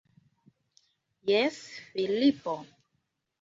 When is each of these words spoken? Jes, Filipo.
Jes, 1.31 1.59
Filipo. 1.93 2.57